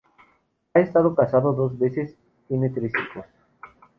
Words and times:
Ha 0.73 0.79
estado 0.79 1.13
casado 1.13 1.53
dos 1.53 1.77
veces, 1.77 2.15
tiene 2.47 2.71
tres 2.71 2.91
hijos. 2.91 3.27